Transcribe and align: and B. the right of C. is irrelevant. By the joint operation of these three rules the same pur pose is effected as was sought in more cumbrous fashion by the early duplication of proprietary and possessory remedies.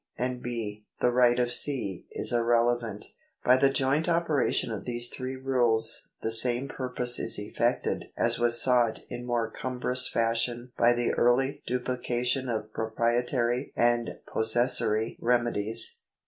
and 0.17 0.41
B. 0.41 0.87
the 0.99 1.11
right 1.11 1.37
of 1.39 1.51
C. 1.51 2.07
is 2.09 2.33
irrelevant. 2.33 3.05
By 3.45 3.55
the 3.55 3.69
joint 3.69 4.09
operation 4.09 4.71
of 4.71 4.85
these 4.85 5.09
three 5.09 5.35
rules 5.35 6.09
the 6.23 6.31
same 6.31 6.67
pur 6.67 6.89
pose 6.89 7.19
is 7.19 7.37
effected 7.37 8.05
as 8.17 8.39
was 8.39 8.59
sought 8.59 9.01
in 9.11 9.27
more 9.27 9.51
cumbrous 9.51 10.07
fashion 10.09 10.71
by 10.75 10.93
the 10.93 11.11
early 11.13 11.61
duplication 11.67 12.49
of 12.49 12.73
proprietary 12.73 13.73
and 13.75 14.17
possessory 14.25 15.19
remedies. 15.21 15.99